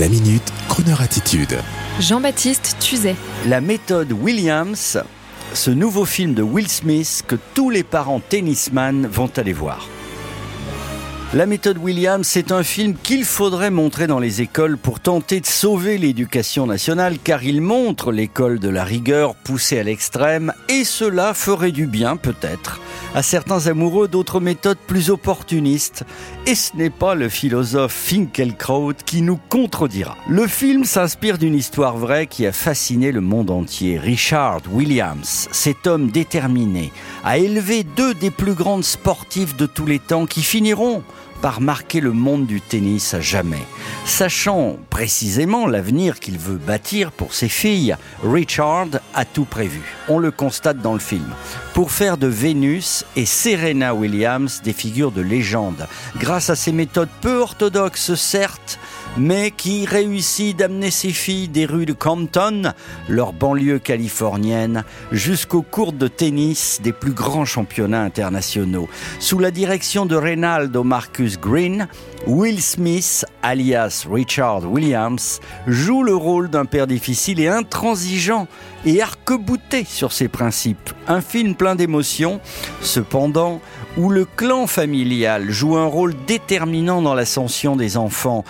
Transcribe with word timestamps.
La 0.00 0.08
minute, 0.08 0.42
Kroneur 0.70 1.02
attitude. 1.02 1.58
Jean-Baptiste 2.00 2.76
Tuzet. 2.80 3.14
La 3.46 3.60
méthode 3.60 4.10
Williams, 4.10 4.98
ce 5.52 5.70
nouveau 5.70 6.06
film 6.06 6.32
de 6.32 6.42
Will 6.42 6.66
Smith 6.66 7.22
que 7.26 7.36
tous 7.52 7.68
les 7.68 7.82
parents 7.82 8.20
tennisman 8.26 9.06
vont 9.06 9.30
aller 9.36 9.52
voir. 9.52 9.86
La 11.34 11.44
méthode 11.44 11.76
Williams, 11.76 12.26
c'est 12.26 12.52
un 12.52 12.62
film 12.62 12.94
qu'il 13.02 13.26
faudrait 13.26 13.70
montrer 13.70 14.06
dans 14.06 14.18
les 14.18 14.40
écoles 14.40 14.78
pour 14.78 14.98
tenter 14.98 15.40
de 15.40 15.46
sauver 15.46 15.98
l'éducation 15.98 16.66
nationale 16.66 17.18
car 17.22 17.44
il 17.44 17.60
montre 17.60 18.12
l'école 18.12 18.60
de 18.60 18.70
la 18.70 18.84
rigueur 18.84 19.34
poussée 19.34 19.78
à 19.78 19.82
l'extrême 19.82 20.54
et 20.70 20.84
cela 20.84 21.34
ferait 21.34 21.72
du 21.72 21.86
bien 21.86 22.16
peut-être 22.16 22.80
à 23.14 23.22
certains 23.22 23.66
amoureux 23.66 24.08
d'autres 24.08 24.40
méthodes 24.40 24.78
plus 24.86 25.10
opportunistes. 25.10 26.04
Et 26.46 26.54
ce 26.54 26.76
n'est 26.76 26.90
pas 26.90 27.14
le 27.14 27.28
philosophe 27.28 27.92
Finkelkraut 27.92 28.94
qui 29.04 29.22
nous 29.22 29.38
contredira. 29.48 30.16
Le 30.28 30.46
film 30.46 30.84
s'inspire 30.84 31.38
d'une 31.38 31.54
histoire 31.54 31.96
vraie 31.96 32.26
qui 32.26 32.46
a 32.46 32.52
fasciné 32.52 33.12
le 33.12 33.20
monde 33.20 33.50
entier. 33.50 33.98
Richard 33.98 34.62
Williams, 34.70 35.48
cet 35.52 35.86
homme 35.86 36.10
déterminé, 36.10 36.92
a 37.24 37.38
élevé 37.38 37.84
deux 37.84 38.14
des 38.14 38.30
plus 38.30 38.54
grandes 38.54 38.84
sportives 38.84 39.56
de 39.56 39.66
tous 39.66 39.86
les 39.86 39.98
temps 39.98 40.26
qui 40.26 40.42
finiront 40.42 41.02
par 41.42 41.60
marquer 41.60 42.00
le 42.00 42.12
monde 42.12 42.46
du 42.46 42.60
tennis 42.60 43.12
à 43.14 43.20
jamais. 43.20 43.66
Sachant 44.06 44.78
précisément 44.88 45.66
l'avenir 45.66 46.20
qu'il 46.20 46.38
veut 46.38 46.56
bâtir 46.56 47.10
pour 47.10 47.34
ses 47.34 47.48
filles, 47.48 47.96
Richard 48.22 48.88
a 49.12 49.24
tout 49.24 49.44
prévu. 49.44 49.82
On 50.08 50.18
le 50.18 50.30
constate 50.30 50.78
dans 50.78 50.92
le 50.94 51.00
film. 51.00 51.26
Pour 51.74 51.90
faire 51.90 52.16
de 52.16 52.28
Vénus 52.28 53.04
et 53.16 53.26
Serena 53.26 53.94
Williams 53.94 54.62
des 54.62 54.72
figures 54.72 55.10
de 55.10 55.20
légende, 55.20 55.88
grâce 56.16 56.48
à 56.48 56.56
ses 56.56 56.72
méthodes 56.72 57.08
peu 57.20 57.38
orthodoxes 57.38 58.14
certes, 58.14 58.78
mais 59.16 59.50
qui 59.50 59.84
réussit 59.86 60.56
d'amener 60.56 60.90
ses 60.90 61.10
filles 61.10 61.48
des 61.48 61.66
rues 61.66 61.86
de 61.86 61.92
Compton, 61.92 62.72
leur 63.08 63.32
banlieue 63.32 63.78
californienne, 63.78 64.84
jusqu'aux 65.10 65.62
cours 65.62 65.92
de 65.92 66.08
tennis 66.08 66.80
des 66.82 66.92
plus 66.92 67.12
grands 67.12 67.44
championnats 67.44 68.02
internationaux. 68.02 68.88
Sous 69.18 69.38
la 69.38 69.50
direction 69.50 70.06
de 70.06 70.16
Reynaldo 70.16 70.82
Marcus 70.84 71.38
Green, 71.38 71.88
Will 72.26 72.62
Smith, 72.62 73.24
alias 73.42 74.06
Richard 74.10 74.70
Williams, 74.70 75.40
joue 75.66 76.02
le 76.02 76.14
rôle 76.14 76.48
d'un 76.48 76.64
père 76.64 76.86
difficile 76.86 77.40
et 77.40 77.48
intransigeant 77.48 78.46
et 78.84 79.02
arc-bouté 79.02 79.84
sur 79.84 80.12
ses 80.12 80.28
principes. 80.28 80.90
Un 81.08 81.20
film 81.20 81.54
plein 81.54 81.74
d'émotions, 81.74 82.40
cependant, 82.80 83.60
où 83.96 84.08
le 84.08 84.24
clan 84.24 84.66
familial 84.66 85.50
joue 85.50 85.76
un 85.76 85.86
rôle 85.86 86.14
déterminant 86.26 87.02
dans 87.02 87.14
l'ascension 87.14 87.76
des 87.76 87.96
enfants. 87.96 88.44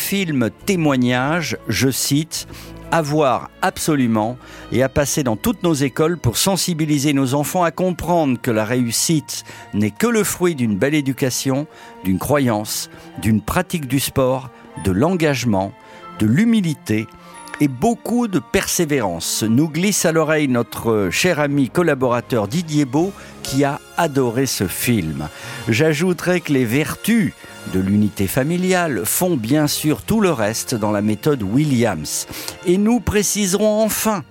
Film 0.00 0.50
témoignage, 0.66 1.56
je 1.68 1.90
cite, 1.90 2.48
à 2.90 3.02
voir 3.02 3.50
absolument 3.62 4.36
et 4.72 4.82
à 4.82 4.88
passer 4.88 5.22
dans 5.22 5.36
toutes 5.36 5.62
nos 5.62 5.74
écoles 5.74 6.16
pour 6.16 6.36
sensibiliser 6.36 7.12
nos 7.12 7.34
enfants 7.34 7.62
à 7.62 7.70
comprendre 7.70 8.40
que 8.40 8.50
la 8.50 8.64
réussite 8.64 9.44
n'est 9.74 9.92
que 9.92 10.08
le 10.08 10.24
fruit 10.24 10.56
d'une 10.56 10.76
belle 10.76 10.94
éducation, 10.94 11.68
d'une 12.02 12.18
croyance, 12.18 12.90
d'une 13.22 13.42
pratique 13.42 13.86
du 13.86 14.00
sport, 14.00 14.50
de 14.84 14.90
l'engagement, 14.90 15.72
de 16.18 16.26
l'humilité 16.26 17.06
et 17.60 17.68
beaucoup 17.68 18.26
de 18.26 18.40
persévérance. 18.40 19.44
Nous 19.44 19.68
glisse 19.68 20.06
à 20.06 20.12
l'oreille 20.12 20.48
notre 20.48 21.10
cher 21.12 21.38
ami 21.38 21.68
collaborateur 21.68 22.48
Didier 22.48 22.86
Beau 22.86 23.12
qui 23.42 23.64
a 23.64 23.78
adoré 24.00 24.46
ce 24.46 24.66
film. 24.66 25.28
J'ajouterai 25.68 26.40
que 26.40 26.54
les 26.54 26.64
vertus 26.64 27.34
de 27.74 27.80
l'unité 27.80 28.26
familiale 28.26 29.02
font 29.04 29.36
bien 29.36 29.66
sûr 29.66 30.00
tout 30.00 30.22
le 30.22 30.30
reste 30.30 30.74
dans 30.74 30.90
la 30.90 31.02
méthode 31.02 31.42
Williams. 31.42 32.26
Et 32.66 32.78
nous 32.78 33.00
préciserons 33.00 33.82
enfin 33.82 34.24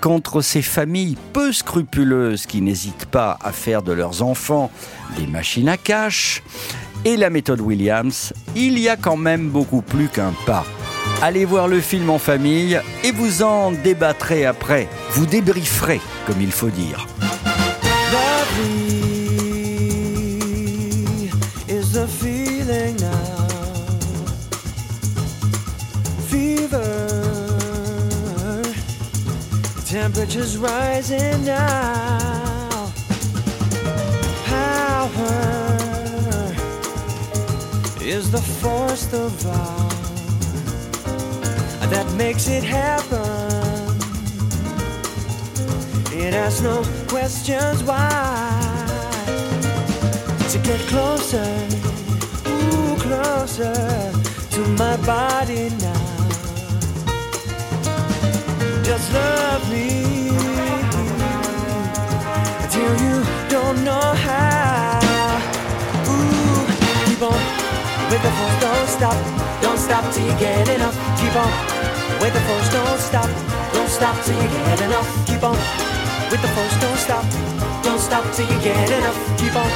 qu'entre 0.00 0.42
ces 0.42 0.62
familles 0.62 1.16
peu 1.32 1.52
scrupuleuses 1.52 2.46
qui 2.46 2.62
n'hésitent 2.62 3.06
pas 3.06 3.36
à 3.42 3.50
faire 3.50 3.82
de 3.82 3.90
leurs 3.90 4.22
enfants 4.22 4.70
des 5.18 5.26
machines 5.26 5.68
à 5.68 5.76
cash 5.76 6.44
et 7.04 7.16
la 7.16 7.28
méthode 7.28 7.60
Williams, 7.60 8.32
il 8.54 8.78
y 8.78 8.88
a 8.88 8.96
quand 8.96 9.16
même 9.16 9.48
beaucoup 9.48 9.82
plus 9.82 10.06
qu'un 10.06 10.34
pas. 10.46 10.64
Allez 11.20 11.44
voir 11.44 11.66
le 11.66 11.80
film 11.80 12.10
en 12.10 12.18
famille 12.18 12.80
et 13.02 13.10
vous 13.10 13.42
en 13.42 13.72
débattrez 13.72 14.46
après. 14.46 14.88
Vous 15.10 15.26
débrieferez, 15.26 16.00
comme 16.26 16.40
il 16.40 16.52
faut 16.52 16.70
dire. 16.70 17.08
Temperature's 29.86 30.58
rising 30.58 31.44
now. 31.44 32.92
Power 34.44 35.12
is 38.00 38.28
the 38.32 38.42
force 38.60 39.12
of 39.12 39.46
all 39.46 39.88
that 41.88 42.12
makes 42.16 42.48
it 42.48 42.64
happen. 42.64 43.20
It 46.12 46.34
asks 46.34 46.62
no 46.62 46.82
questions 47.06 47.84
why. 47.84 48.42
To 50.50 50.58
get 50.58 50.80
closer, 50.88 51.46
ooh, 52.48 52.96
closer 52.98 53.72
to 54.50 54.60
my 54.76 54.96
body 55.06 55.70
now. 55.78 56.05
Just 58.96 59.12
love 59.12 59.70
me 59.70 60.30
until 62.64 62.92
you 63.04 63.22
don't 63.50 63.84
know 63.84 64.00
how. 64.24 65.36
Ooh, 66.08 66.64
keep 67.04 67.20
on 67.20 67.36
with 68.08 68.22
the 68.24 68.32
force, 68.38 68.58
don't 68.58 68.88
stop, 68.88 69.16
don't 69.60 69.76
stop 69.76 70.10
till 70.14 70.24
you 70.24 70.32
get 70.38 70.66
enough. 70.70 70.96
Keep 71.20 71.36
on 71.36 71.52
with 72.22 72.32
the 72.32 72.40
force, 72.48 72.72
don't 72.72 72.98
stop, 72.98 73.28
don't 73.74 73.90
stop 73.90 74.16
till 74.24 74.42
you 74.42 74.48
get 74.48 74.80
enough. 74.80 75.26
Keep 75.26 75.42
on 75.42 75.58
with 76.30 76.40
the 76.40 76.48
force, 76.56 76.80
don't 76.80 76.96
stop, 76.96 77.24
don't 77.84 78.00
stop 78.00 78.24
till 78.32 78.48
you 78.50 78.58
get 78.62 78.90
enough. 78.90 79.18
Keep 79.38 79.56
on 79.56 79.70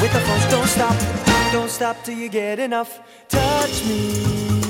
with 0.00 0.12
the 0.12 0.20
force, 0.20 0.46
don't 0.48 0.68
stop, 0.68 0.96
don't 1.50 1.70
stop 1.70 1.96
till 2.04 2.16
you 2.16 2.28
get 2.28 2.60
enough. 2.60 3.00
Touch 3.28 3.84
me 3.84 4.63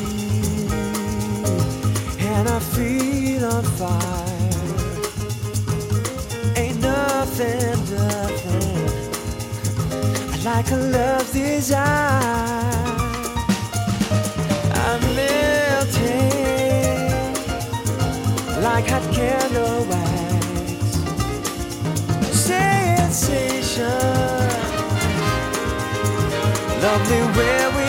and 2.36 2.48
I 2.48 2.58
feel 2.58 3.44
on 3.44 3.64
fire. 3.78 4.50
Ain't 6.56 6.80
nothing, 6.80 7.78
nothing 7.94 8.84
like 10.44 10.70
a 10.70 10.76
love 10.96 11.32
desire. 11.32 11.82
I'm 14.84 15.00
melting 15.18 16.34
like 18.66 18.86
hot 18.92 19.06
candle 19.14 19.80
wax. 19.90 20.86
Sensation, 22.48 24.00
lovely 26.82 27.22
where 27.36 27.68
we're 27.74 27.83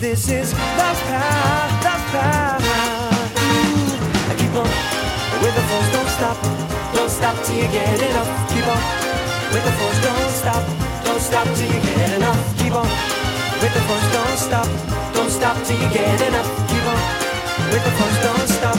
This 0.00 0.28
is 0.28 0.52
love's 0.52 1.00
power, 1.08 1.68
love's 1.84 2.04
power. 2.12 2.58
Ooh, 3.40 4.30
I 4.30 4.34
keep 4.36 4.54
on. 4.54 4.68
With 5.40 5.54
the 5.54 5.64
force, 5.70 5.90
don't 5.92 6.08
stop, 6.08 6.36
don't 6.94 7.10
stop 7.10 7.36
till 7.44 7.56
you 7.56 7.68
get 7.68 8.00
enough. 8.00 8.28
Keep 8.50 8.66
on. 8.68 8.82
With 9.52 9.64
the 9.64 9.72
force, 9.78 10.00
don't 10.04 10.30
stop, 10.30 10.64
don't 11.04 11.20
stop 11.20 11.46
till 11.56 11.72
you 11.72 11.80
get 11.80 12.12
enough. 12.16 12.40
Keep 12.58 12.74
on. 12.74 12.88
With 13.62 13.72
the 13.72 13.80
force, 13.88 14.08
don't 14.12 14.38
stop, 14.38 14.68
don't 15.14 15.30
stop 15.30 15.56
till 15.64 15.78
you 15.80 15.88
get 15.88 16.20
enough. 16.20 16.50
Keep 16.68 16.86
on. 16.86 17.00
With 17.72 17.84
the 17.84 17.92
force, 17.98 18.18
don't 18.22 18.48
stop, 18.48 18.78